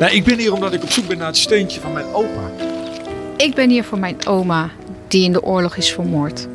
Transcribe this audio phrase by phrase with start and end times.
[0.00, 2.50] Nou, ik ben hier omdat ik op zoek ben naar het steentje van mijn opa.
[3.36, 4.70] Ik ben hier voor mijn oma,
[5.08, 6.48] die in de oorlog is vermoord.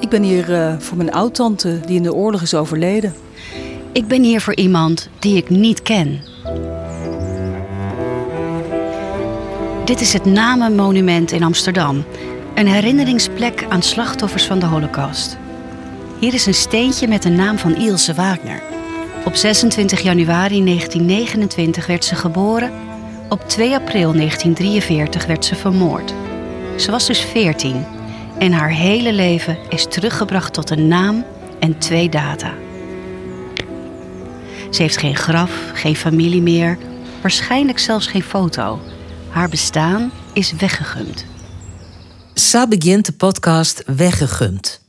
[0.00, 3.14] Ik ben hier uh, voor mijn oudtante, die in de oorlog is overleden.
[3.92, 6.20] Ik ben hier voor iemand die ik niet ken.
[9.84, 12.04] Dit is het Namenmonument in Amsterdam.
[12.54, 15.38] Een herinneringsplek aan slachtoffers van de Holocaust.
[16.18, 18.77] Hier is een steentje met de naam van Ilse Wagner.
[19.28, 22.72] Op 26 januari 1929 werd ze geboren.
[23.28, 26.14] Op 2 april 1943 werd ze vermoord.
[26.76, 27.86] Ze was dus 14
[28.38, 31.24] en haar hele leven is teruggebracht tot een naam
[31.60, 32.54] en twee data.
[34.70, 36.78] Ze heeft geen graf, geen familie meer,
[37.20, 38.80] waarschijnlijk zelfs geen foto.
[39.28, 41.24] Haar bestaan is weggegumd.
[42.34, 44.80] Zo begint de podcast Weggegumd.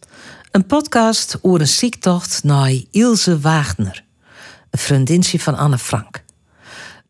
[0.51, 4.07] Een podcast over een ziektocht naar Ilse Wagner,
[4.69, 6.23] een vriendinnetje van Anne Frank.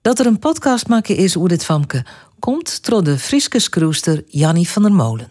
[0.02, 2.04] Dat er een podcast maken is over dit famke
[2.40, 5.28] komt door de Frieske skroester Jannie van der Molen.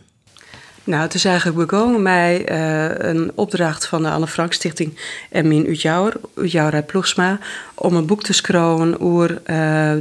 [0.85, 4.99] Nou, het is eigenlijk begonnen met uh, een opdracht van de Anne Frank Stichting
[5.31, 7.39] en min Utjouwer, Utjouwer Ploegsma,
[7.75, 9.37] om een boek te schrijven over uh,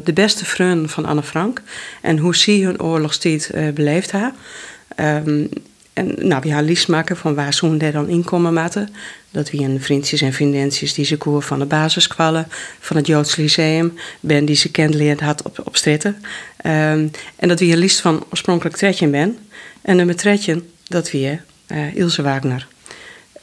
[0.04, 1.62] de beste vrienden van Anne Frank
[2.02, 4.14] en hoe ze hun oorlogstijd uh, beleefd.
[4.96, 5.50] Um,
[5.98, 8.90] en nou, gaan liefst maken van waar ze daar dan inkomen maten.
[9.32, 12.48] Dat we een vriendjes en vriendinnetjes die ze koer van de basiskwallen,
[12.80, 16.16] van het Joods Lyceum, ben die ze kent had op, op stritten.
[16.66, 19.38] Um, en dat we een liefst van oorspronkelijk tredje ben.
[19.82, 21.38] En nummer tredje, dat we
[21.68, 22.68] uh, Ilse Wagner.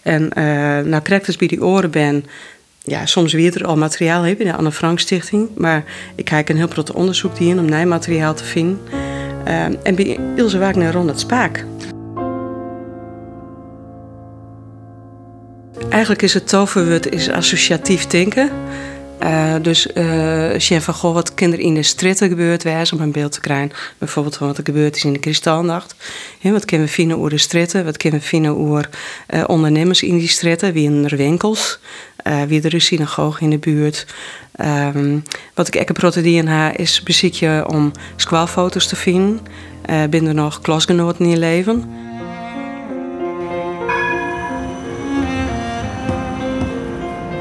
[0.02, 0.44] En uh,
[0.78, 2.24] nou krijg dus bij die oren ben,
[2.82, 5.48] ja, soms weer er al materiaal heb in de Anne Frank Stichting.
[5.56, 8.80] Maar ik kijk een heel groot onderzoek die in om nijmateriaal te vinden.
[9.46, 11.64] Uh, en bij Ilse Wagner rond het spaak.
[15.88, 18.50] Eigenlijk is het toverwoord is associatief denken.
[19.22, 23.00] Uh, dus uh, als je van goh, wat kinderen in de stritten gebeurt wijs om
[23.00, 23.72] een beeld te krijgen.
[23.98, 25.94] Bijvoorbeeld van wat er gebeurd is in de kristalnacht.
[26.42, 27.84] Wat kunnen we vinden over de stritten?
[27.84, 28.88] Wat kunnen we vinden over
[29.34, 30.72] uh, ondernemers in die stritten?
[30.72, 31.78] Wie in de winkels?
[32.48, 34.06] wie er is synagoge in de buurt?
[34.94, 35.22] Um,
[35.54, 39.40] wat ik ook protedien ha is beziekje om squalfoto's te vinden.
[40.10, 42.03] binnen nog klasgenoten in je leven.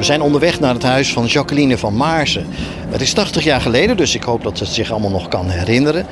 [0.04, 2.46] We zijn onderweg naar het huis van Jacqueline van Maarsen.
[2.88, 5.50] Het is 80 jaar geleden, dus ik hoop dat ze het zich allemaal nog kan
[5.50, 6.08] herinneren.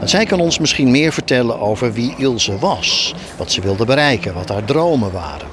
[0.00, 4.34] En zij kan ons misschien meer vertellen over wie Ilse was, wat ze wilde bereiken,
[4.34, 5.48] wat haar dromen waren.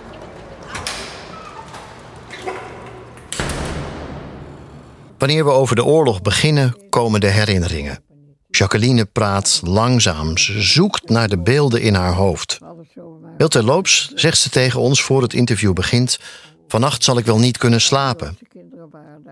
[5.18, 8.04] Wanneer we over de oorlog beginnen, komen de herinneringen.
[8.50, 10.38] Jacqueline praat langzaam.
[10.38, 12.58] Ze zoekt naar de beelden in haar hoofd.
[13.38, 16.20] Heel terloops zegt ze tegen ons voor het interview begint:
[16.70, 18.38] Vannacht zal ik wel niet kunnen slapen.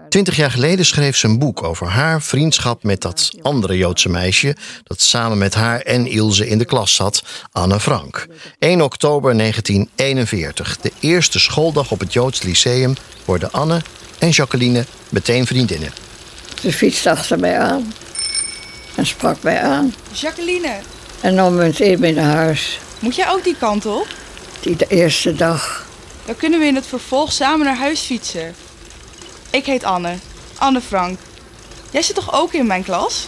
[0.10, 4.56] Twintig jaar geleden schreef ze een boek over haar vriendschap met dat andere Joodse meisje
[4.84, 8.28] dat samen met haar en Ilse in de klas zat, Anne Frank.
[8.60, 12.94] 1 oktober 1941, de eerste schooldag op het Joods Lyceum,
[13.26, 13.82] worden Anne
[14.20, 15.92] en Jacqueline meteen vriendinnen.
[16.62, 17.94] Ze fietste achter mij aan
[18.96, 19.94] en sprak mij aan.
[20.12, 20.80] Jacqueline.
[21.22, 22.80] En nam me even naar huis.
[23.00, 24.08] Moet jij ook die kant op?
[24.62, 25.87] Die de eerste dag.
[26.28, 28.56] Dan kunnen we in het vervolg samen naar huis fietsen.
[29.50, 30.14] Ik heet Anne.
[30.58, 31.20] Anne Frank.
[31.92, 33.28] Jij zit toch ook in mijn klas?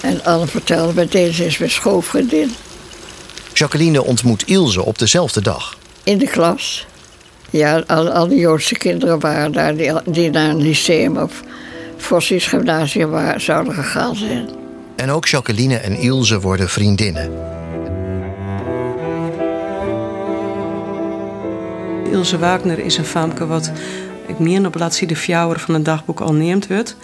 [0.00, 2.54] En Anne vertelde me deze is mijn schoolvriendin.
[3.52, 5.78] Jacqueline ontmoet Ilse op dezelfde dag.
[6.02, 6.86] In de klas.
[7.50, 11.42] Ja, al, al die Joodse kinderen waren daar die, die naar een lyceum of
[11.96, 14.50] Vossies gymnasium waar, zouden gegaan zijn.
[14.96, 17.57] En ook Jacqueline en Ilse worden vriendinnen.
[22.10, 23.72] Ilse Wagner is een famke wat
[24.26, 26.96] ik meer op bladzijde fjouwer van een dagboek al neemt wordt.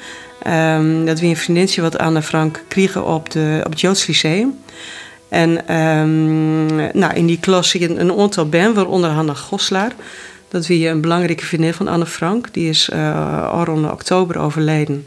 [0.47, 4.59] Um, dat we een vriendinnetje wat Anne Frank kregen op, de, op het Joods Lyceum.
[5.29, 9.93] En um, nou, in die klas zie je een aantal ben, waaronder Hanna Goslaar.
[10.49, 12.49] Dat wie een belangrijke vriendin van Anne Frank.
[12.53, 15.07] Die is uh, al rond oktober overleden.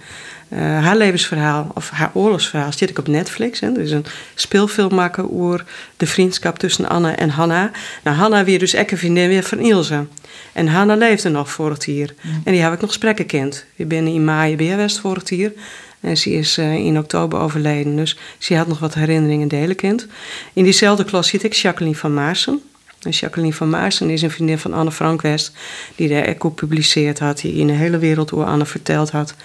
[0.50, 3.60] Uh, haar levensverhaal, of haar oorlogsverhaal, zit ik op Netflix.
[3.60, 3.68] Hè.
[3.68, 4.06] Er is een
[4.36, 5.66] speelfilm maken over
[5.98, 7.72] de vriendschap tussen Anne en Hanna.
[8.04, 10.06] Nou, Hanna weer dus een vriendin weer van Ilse.
[10.54, 12.14] En Hanna leefde nog voor het hier.
[12.44, 13.66] En die heb ik nog gesprekken gekend.
[13.76, 15.54] Ik ben in maai bij West voor het hier.
[16.00, 17.96] En ze is uh, in oktober overleden.
[17.96, 20.08] Dus ze had nog wat herinneringen delen kent.
[20.54, 22.62] In diezelfde klas zit ik Jacqueline van Maarsen.
[23.02, 25.58] En Jacqueline van Maarsen is een vriendin van Anne Frank West,
[25.96, 29.36] die de Echo gepubliceerd had, die in de hele wereld over Anne verteld had.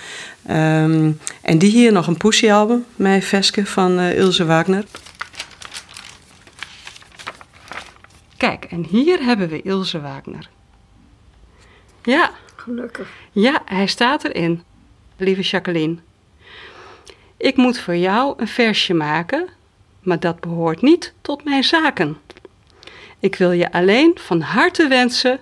[0.50, 4.84] Um, en die hier nog een Pussy-album, met Veske van uh, Ilse Wagner.
[8.36, 10.48] Kijk, en hier hebben we Ilse Wagner.
[12.02, 12.30] Ja.
[12.56, 13.08] Gelukkig.
[13.32, 14.62] Ja, hij staat erin,
[15.16, 15.96] lieve Jacqueline.
[17.36, 19.48] Ik moet voor jou een versje maken,
[20.00, 22.16] maar dat behoort niet tot mijn zaken.
[23.22, 25.40] Ik wil je alleen van harte wensen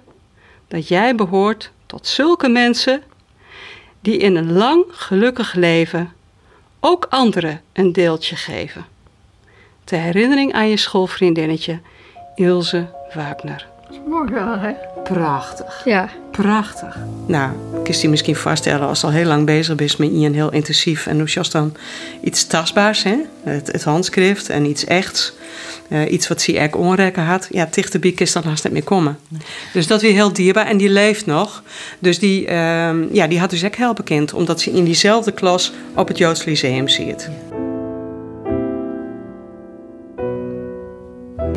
[0.68, 3.02] dat jij behoort tot zulke mensen
[4.00, 6.12] die in een lang gelukkig leven
[6.80, 8.84] ook anderen een deeltje geven.
[9.84, 11.80] Ter herinnering aan je schoolvriendinnetje
[12.34, 13.69] Ilse Wagner.
[14.06, 14.72] Mooi wel, hè?
[15.02, 15.82] Prachtig.
[15.84, 16.08] Ja.
[16.30, 16.96] Prachtig.
[17.26, 20.34] Nou, ik kan je misschien voorstellen als je al heel lang bezig bent met een
[20.34, 21.06] heel intensief.
[21.06, 21.74] En hoe je dan
[22.22, 23.16] iets tastbaars, hè?
[23.42, 25.32] Het, het handschrift en iets echts.
[25.88, 27.48] Uh, iets wat ze echt onrekken had.
[27.50, 29.18] Ja, Tichtebiek is dan haast niet meer komen.
[29.72, 30.66] Dus dat weer heel dierbaar.
[30.66, 31.62] En die leeft nog.
[31.98, 34.32] Dus die, uh, ja, die had dus echt heel bekend.
[34.32, 37.28] Omdat ze in diezelfde klas op het Joods Lyceum zit.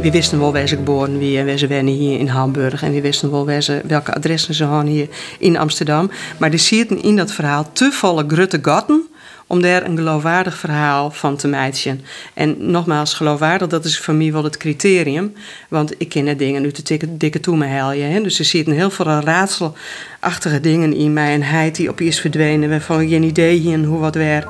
[0.04, 2.84] We wisten wel waar ze geboren wie en waar ze wonen hier in Hamburg.
[2.84, 5.08] En we wisten wel waar ze, welke adressen ze hadden hier
[5.40, 6.12] in Amsterdam.
[6.38, 9.08] Maar er zitten in dat verhaal te volle grutte gatten
[9.48, 12.02] om daar een geloofwaardig verhaal van te maken.
[12.34, 15.34] En nogmaals, geloofwaardig, dat is voor mij wel het criterium.
[15.70, 18.04] Want ik ken de dingen nu te dikke, dikke toe me helje.
[18.04, 18.22] Hè?
[18.22, 21.34] Dus er zitten heel veel raadselachtige dingen in mij.
[21.34, 24.48] En heid die op is verdwenen, waarvan geen idee hoe wat weer.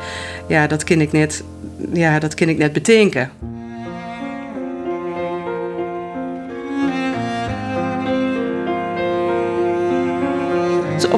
[0.47, 1.44] Ja, dat ken ik net,
[1.94, 3.52] ja, dat ken ik net bedenken.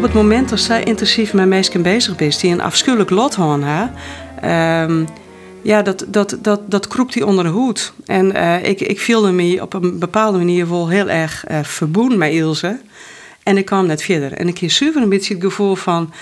[0.06, 3.92] Het moment dat zij intensief met mensen bezig is, die een afschuwelijk lot hebben,
[4.44, 5.08] um,
[5.62, 7.94] ja, dat, dat, dat, dat kroept hij onder de hoed.
[8.06, 12.18] En uh, ik, ik voelde me op een bepaalde manier wel heel erg uh, verboend
[12.18, 12.80] met Ilse.
[13.44, 14.34] En ik kwam net verder.
[14.34, 16.14] En ik kreeg super een beetje het gevoel van,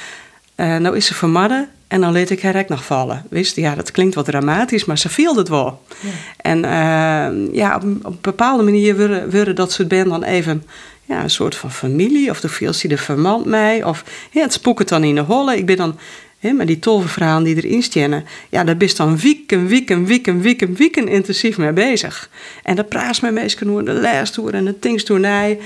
[0.55, 3.25] uh, nou is ze vermadden en dan liet ik haar ook nog vallen.
[3.29, 5.81] Wist, ja, dat klinkt wat dramatisch, maar ze viel het wel.
[5.99, 6.09] Ja.
[6.37, 8.95] En ehm, ja, op, op, een bepaalde manier
[9.29, 10.63] worden, dat soort band dan even
[11.05, 12.29] ja, een soort van familie.
[12.29, 13.83] Of de viel ze er vermand mij.
[13.83, 15.57] Of ja, het spoekt dan in de holle.
[15.57, 15.99] Ik ben dan
[16.39, 18.23] hè, met die tolve verhalen die erin staan.
[18.49, 22.29] Ja, daar je dan wieken, wieken, wieken, wieken, wieken intensief mee bezig.
[22.63, 25.59] En dat praat met mensen hoe de lestoer en de tingstoernij.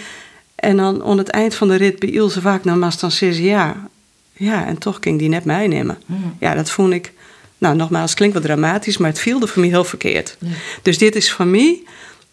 [0.55, 3.37] En dan aan het eind van de rit bij Ilse vaak naar maar dan zes
[3.37, 3.75] jaar.
[4.33, 5.97] Ja, en toch ging die net meenemen.
[6.05, 6.35] Hmm.
[6.39, 7.11] Ja, dat vond ik...
[7.59, 10.37] Nou, nogmaals, klinkt wat dramatisch, maar het viel er voor mij heel verkeerd.
[10.81, 11.81] Dus dit is voor mij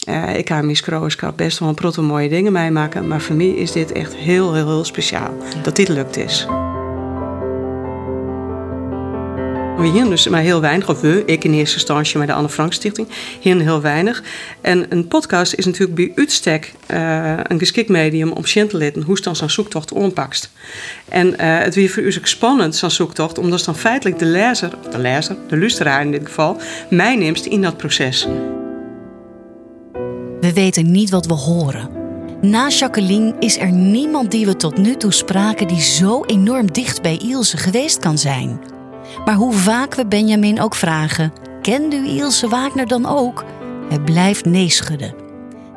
[0.08, 3.08] uh, ik kan Miss Krooskamp best wel een proto mooie dingen meemaken.
[3.08, 5.34] Maar voor mij is dit echt heel, heel, heel speciaal.
[5.62, 6.46] Dat dit lukt is.
[9.76, 12.48] We hier dus maar heel weinig, of we, ik in eerste instantie met de Anne
[12.48, 13.08] Frank Stichting,
[13.40, 14.22] hier heel weinig.
[14.60, 19.02] En een podcast is natuurlijk bij uitstek uh, een geschikt medium om zien te leren
[19.02, 20.50] hoe dan zo'n zoektocht onpakst.
[21.08, 24.70] En uh, het weer voor u ook spannend, zo'n zoektocht, omdat dan feitelijk de lezer,
[24.90, 26.60] de lezer, de luisteraar in dit geval,
[26.90, 28.28] mij neemt in dat proces.
[30.44, 31.88] We weten niet wat we horen.
[32.41, 37.02] Na Jacqueline is er niemand die we tot nu toe spraken die zo enorm dicht
[37.02, 38.61] bij Ilse geweest kan zijn.
[39.25, 41.32] Maar hoe vaak we Benjamin ook vragen:
[41.62, 43.44] kent u Ilse Wagner dan ook?
[43.88, 45.14] Hij blijft nee schudden.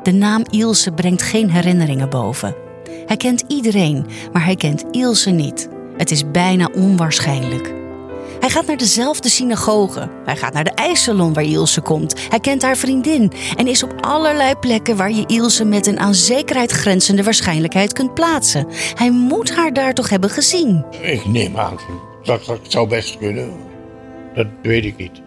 [0.02, 2.54] De naam Ilse brengt geen herinneringen boven.
[3.06, 5.68] Hij kent iedereen, maar hij kent Ilse niet.
[5.96, 7.77] Het is bijna onwaarschijnlijk.
[8.40, 10.10] Hij gaat naar dezelfde synagoge.
[10.24, 12.14] Hij gaat naar de ijssalon waar Ilse komt.
[12.28, 16.14] Hij kent haar vriendin en is op allerlei plekken waar je Ilse met een aan
[16.14, 18.66] zekerheid grenzende waarschijnlijkheid kunt plaatsen.
[18.94, 20.84] Hij moet haar daar toch hebben gezien.
[21.02, 21.78] Ik neem aan
[22.22, 23.50] dat dat zou best kunnen.
[24.34, 25.22] Dat weet ik niet.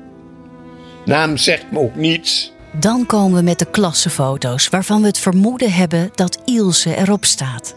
[1.05, 2.53] Naam zegt me ook niets.
[2.79, 7.75] Dan komen we met de klassenfoto's waarvan we het vermoeden hebben dat Ilse erop staat.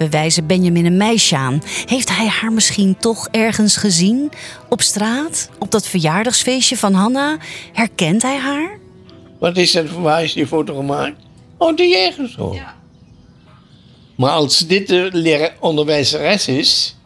[0.00, 1.62] We wijzen Benjamin een meisje aan.
[1.86, 4.30] Heeft hij haar misschien toch ergens gezien?
[4.68, 5.50] Op straat?
[5.58, 7.36] Op dat verjaardagsfeestje van Hanna?
[7.72, 8.78] Herkent hij haar?
[9.38, 11.16] Wat is dat voor waar is die foto gemaakt?
[11.56, 12.54] Oh, die ergens zo.
[12.54, 12.74] Ja.
[14.16, 16.96] Maar als dit de onderwijzeres is.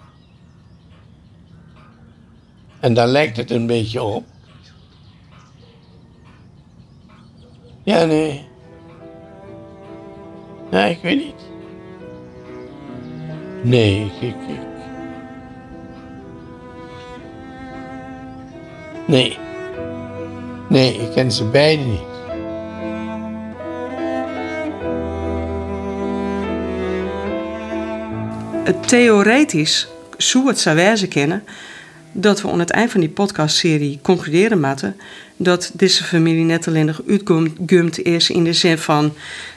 [2.81, 4.25] En dan lijkt het een beetje op.
[7.83, 8.45] Ja, nee.
[10.71, 11.54] Nee, ik weet niet.
[13.65, 14.13] Nee,
[19.07, 19.39] Nee.
[20.69, 22.01] Nee, ik ken ze beiden niet.
[28.87, 31.45] Theoretisch zou het zou wijzen kennen
[32.17, 34.97] dat we aan het eind van die podcastserie concluderen moeten
[35.37, 39.13] dat deze familie net alleen nog uitgumd is in de zin van,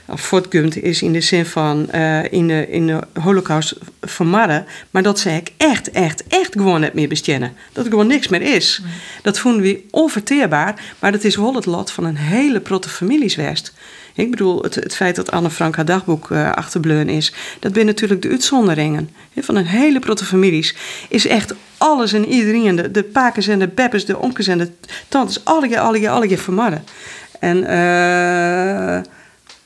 [0.06, 5.04] of voortgumd is in de zin van uh, in, de, in de holocaust vermarren, maar
[5.04, 7.54] dat ze echt, echt, echt gewoon net meer bestjennen.
[7.74, 8.82] Dat er gewoon niks meer is.
[9.22, 13.74] Dat vonden we onverteerbaar, maar dat is wel het lot van een hele protte familieswest.
[14.18, 17.86] Ik bedoel, het, het feit dat Anne Frank haar dagboek uh, achterbleun is, dat zijn
[17.86, 19.10] natuurlijk de uitzonderingen.
[19.36, 20.76] Van een hele protte families
[21.10, 24.70] is echt alles en iedereen, de, de pakers en de beppers, de onkels en de
[25.08, 26.84] tantes, alle, alle, alle vermarren.
[27.40, 29.04] En uh,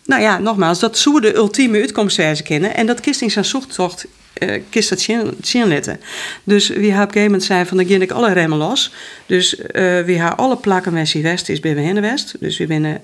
[0.05, 2.75] nou ja, nogmaals, dat zou de ultieme uitkomst kennen.
[2.75, 4.05] En dat kist in zijn zoektocht
[4.39, 5.01] uh, kist dat
[5.41, 5.99] zien letten.
[6.43, 8.93] Dus wie haar op een moment zei van dan ging ik alle remmen los.
[9.25, 12.35] Dus uh, wie haar alle plakken Messi West is bij in de West.
[12.39, 13.01] Dus we binnen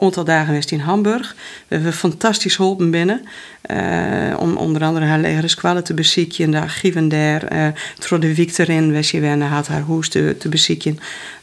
[0.00, 1.34] aantal dagen geweest in Hamburg.
[1.68, 3.26] We hebben fantastisch geholpen binnen.
[3.70, 5.48] Uh, om onder andere haar legere
[5.84, 6.44] te bezieken.
[6.44, 7.52] En de archieven daar.
[7.52, 7.66] Uh,
[8.20, 8.92] de week erin.
[8.92, 10.98] We zien had haar hoes te, te bezieken.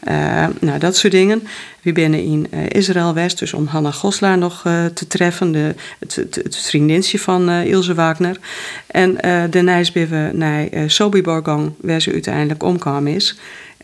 [0.07, 1.47] Uh, nou, dat soort dingen.
[1.81, 3.39] We binnen in Israël West.
[3.39, 4.61] Dus om Hanna Goslaar nog
[4.93, 5.51] te treffen.
[5.51, 8.39] De, het, het, vriendinnetje van Ilse Wagner.
[8.87, 9.15] En
[9.49, 11.41] daarna zijn we naar Sobibor
[11.81, 13.35] Waar ze uiteindelijk omkwam is.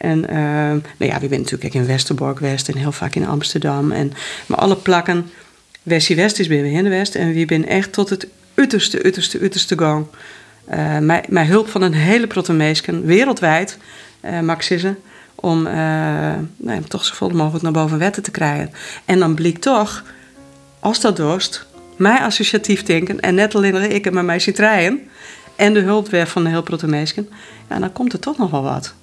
[0.03, 0.35] En uh,
[0.97, 3.91] nou ja, we zijn natuurlijk in Westerbork West en heel vaak in Amsterdam.
[3.91, 4.13] En,
[4.45, 5.29] maar alle plakken,
[5.83, 7.15] Westie West is bij in de West.
[7.15, 10.05] En we zijn echt tot het uiterste, uiterste, uiterste gang.
[10.73, 13.77] Uh, met, met hulp van een hele protomeesken, wereldwijd,
[14.25, 14.97] uh, Maxissen,
[15.35, 15.73] om uh,
[16.57, 18.71] nou, toch zo vol mogelijk naar boven wetten te krijgen.
[19.05, 20.03] En dan blijkt toch,
[20.79, 21.65] als dat dorst,
[21.97, 24.99] mijn associatief denken en net alleen ik en met mij citraien
[25.55, 27.29] en de hulp weer van de heel protomeesken,
[27.69, 28.93] ja, dan komt er toch nog wel wat.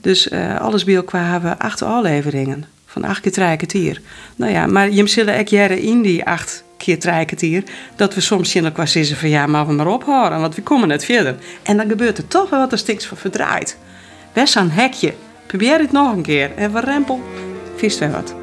[0.00, 2.64] Dus uh, alles bij elkaar hebben we acht afleveringen.
[2.92, 4.00] Van acht keer drie kwartier.
[4.36, 7.64] Nou ja, maar je zullen ook jaren in die acht keer drie kwartier...
[7.96, 10.40] dat we soms zien elkaar zeggen van ja, maar we maar ophouden.
[10.40, 11.36] Want we komen net verder.
[11.62, 13.78] En dan gebeurt er toch wel wat er stiks van verdraait.
[14.32, 15.14] Best een hekje.
[15.46, 16.50] Probeer het nog een keer.
[16.56, 17.20] En we rempel,
[17.76, 18.34] vist weer wat.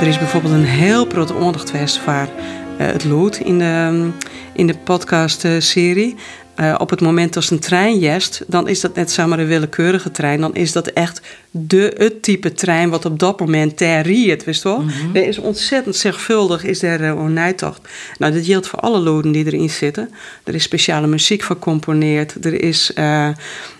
[0.00, 2.28] Er is bijvoorbeeld een heel grote aandacht voor
[2.76, 4.08] het lood in de,
[4.52, 6.14] in de podcast-serie.
[6.60, 10.10] Uh, op het moment als een trein jest, dan is dat net zomaar een willekeurige
[10.10, 10.40] trein.
[10.40, 14.62] Dan is dat echt de, het type trein wat op dat moment ter riet, wist
[14.62, 14.80] wel?
[14.80, 17.80] Mm Er is ontzettend zorgvuldig, is er uh, een nijtocht.
[18.18, 20.10] Nou, dat geldt voor alle loden die erin zitten.
[20.44, 22.44] Er is speciale muziek gecomponeerd.
[22.44, 23.28] Er is, uh,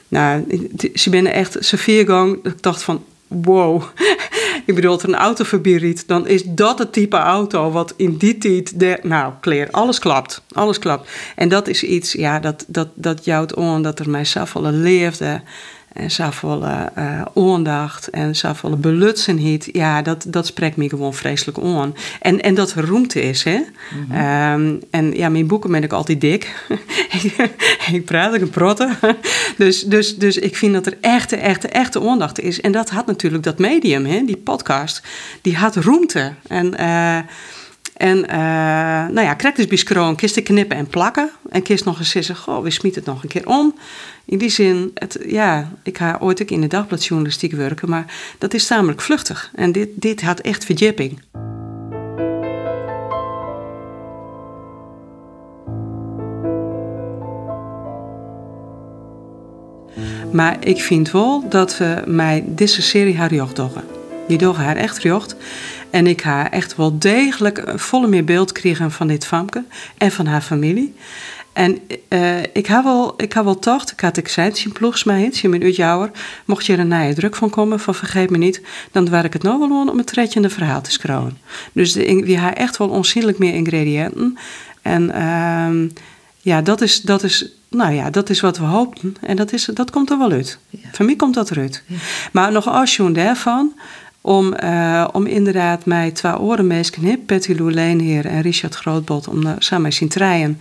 [0.08, 0.44] nou,
[0.94, 2.38] ze binnen echt Sofiergang.
[2.44, 3.82] Ik dacht van, wow.
[4.66, 8.16] Ik bedoel, als er een auto voorbij dan is dat het type auto wat in
[8.16, 10.42] die tijd, de, nou, kleer, alles klapt.
[10.52, 11.10] Alles klapt.
[11.36, 15.42] En dat is iets, ja, dat, dat, dat jouwt on dat er mij zoveel leefde.
[15.96, 19.68] En zoveel uh, aandacht en zoveel belutsenheid.
[19.72, 21.94] Ja, dat, dat spreekt me gewoon vreselijk aan.
[22.20, 23.56] En, en dat er roemte is, hè.
[23.56, 24.80] Mm -hmm.
[24.90, 26.68] en ja, mijn boeken ben ik altijd dik.
[27.92, 28.96] ik praat, ik protten.
[29.56, 32.60] dus, dus, dus ik vind dat er echte, echte, echte aandacht is.
[32.60, 35.02] En dat had natuurlijk dat medium, hè, die podcast.
[35.42, 36.32] Die had roemte.
[36.46, 36.80] En...
[36.80, 37.18] Uh,
[37.96, 38.34] en uh,
[39.14, 41.30] nou ja, krijg dus bij kist knippen en plakken.
[41.48, 43.74] En kist nog eens zeggen, goh, we smieten het nog een keer om.
[44.24, 48.54] In die zin, het, ja, ik ga ooit ook in de dagbladjournalistiek werken, maar dat
[48.54, 49.50] is tamelijk vluchtig.
[49.54, 51.20] En dit, dit had echt verdieping.
[60.32, 63.60] Maar ik vind wel dat we mij deze serie haar jocht.
[64.28, 65.36] Die doggen haar echt jocht.
[65.90, 69.64] En ik haar echt wel degelijk een volle meer beeld kregen van dit famke
[69.98, 70.94] en van haar familie.
[71.52, 75.22] En uh, ik heb wel, ik heb wel tocht, ik had ik het ploegs mij
[75.22, 76.10] het, je bent jouwer,
[76.44, 78.60] mocht je er je druk van komen, van vergeet me niet,
[78.92, 81.38] dan waar ik het nou wel aan om het tredje verhaal te schrijven.
[81.72, 84.38] Dus de, we hebben echt wel onzienlijk meer ingrediënten.
[84.82, 85.90] En uh,
[86.40, 89.16] ja, dat is, dat is, nou ja, dat is wat we hoopten.
[89.20, 90.58] En dat, is, dat komt er wel uit.
[90.68, 90.88] Ja.
[90.92, 91.82] Voor mij komt dat eruit.
[91.86, 91.96] Ja.
[92.32, 93.72] Maar nog als je daarvan,
[94.26, 99.52] om, uh, om inderdaad mij twee orenmeesken, Patty Lou hier en Richard Grootbot, om uh,
[99.58, 100.60] samen zien treien,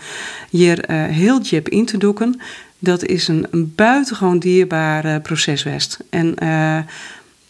[0.49, 2.41] hier uh, heel jip in te doeken.
[2.79, 5.99] Dat is een, een buitengewoon dierbaar proces west.
[6.09, 6.35] En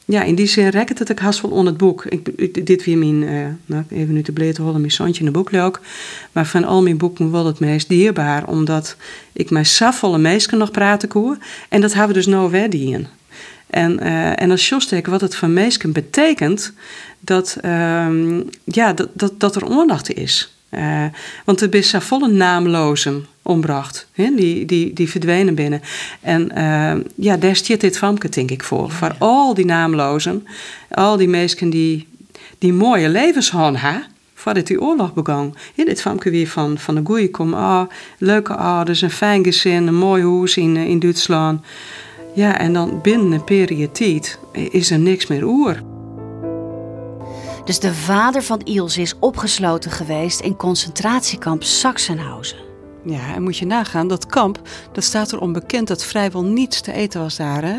[0.05, 2.05] ja, in die zin rekt het ik haast wel onder het boek.
[2.05, 3.19] Ik, dit weer mijn,
[3.65, 5.81] nou, even nu te bleten holen, mijn zandje in de boek ook.
[6.31, 8.95] Maar van al mijn boeken wel het meest dierbaar, omdat
[9.33, 11.37] ik mijn safvolle meesken nog praten koe.
[11.69, 13.07] En dat hebben we dus nou weer in.
[13.69, 16.73] En, uh, en als Jostek wat het van meesken betekent,
[17.19, 18.07] dat, uh,
[18.63, 20.53] ja, dat, dat, dat er aandacht is.
[20.71, 21.05] Uh,
[21.45, 24.07] want er is volle naamlozen ombracht.
[24.11, 24.31] Hè?
[24.35, 25.81] Die, die, die verdwenen binnen.
[26.21, 28.91] En uh, ja, daar stiert dit famke, denk ik, voor.
[28.91, 30.47] Voor al die naamlozen,
[30.89, 32.07] al die mensen die,
[32.57, 34.03] die mooie levens hadden,
[34.33, 35.55] voordat die oorlog begon.
[35.73, 37.53] Ja, dit famke weer van, van de goeie kom.
[37.53, 41.61] Ah, leuke ouders, een fijn gezin, een mooi huis in, in Duitsland.
[42.35, 45.81] Ja, en dan binnen een periode tijd is er niks meer oer.
[47.65, 52.57] Dus de vader van Ilse is opgesloten geweest in concentratiekamp Sachsenhausen.
[53.03, 54.61] Ja, en moet je nagaan, dat kamp,
[54.91, 57.63] dat staat er onbekend dat vrijwel niets te eten was daar.
[57.63, 57.77] Hè?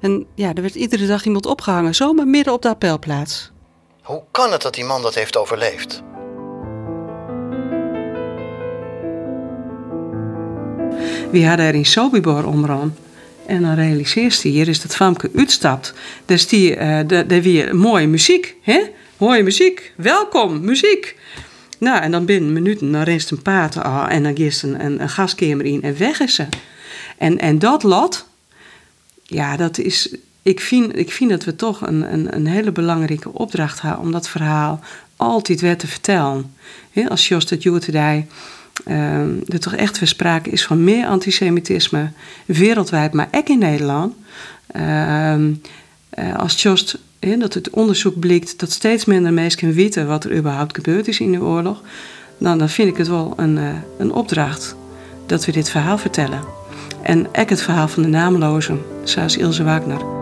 [0.00, 3.52] En ja, er werd iedere dag iemand opgehangen, zomaar midden op de appelplaats.
[4.02, 6.02] Hoe kan het dat die man dat heeft overleefd?
[11.30, 12.94] We hadden er in Sobibor omran.
[13.50, 15.94] En dan realiseert hij, hier is dat famke uitstapt.
[16.24, 18.80] Dus die, uh, daar weer mooie muziek, hè?
[19.16, 21.16] Mooie muziek, welkom, muziek.
[21.78, 23.76] Nou, en dan binnen minuten, dan een paard
[24.08, 26.46] en dan geeft een, een, een gaskamer in en weg is ze.
[27.18, 28.26] En, en dat lot,
[29.22, 33.32] ja, dat is, ik vind, ik vind dat we toch een, een, een hele belangrijke
[33.32, 34.80] opdracht hebben om dat verhaal
[35.16, 36.54] altijd weer te vertellen.
[37.08, 38.26] als Jos dat Joertedij
[38.86, 42.10] uh, er toch echt weer sprake is van meer antisemitisme
[42.46, 44.14] wereldwijd, maar ook in Nederland.
[44.76, 45.34] Uh,
[46.36, 51.08] als Jos dat het onderzoek blijkt dat steeds minder mensen weten wat er überhaupt gebeurd
[51.08, 51.82] is in de oorlog,
[52.38, 53.68] dan, dan vind ik het wel een, uh,
[53.98, 54.76] een opdracht
[55.26, 56.40] dat we dit verhaal vertellen.
[57.02, 60.19] En ook het verhaal van de naamlozen, zoals Ilse Wagner.